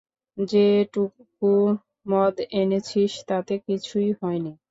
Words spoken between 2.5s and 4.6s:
এনেছিস তাতে কিছুই হয় নি।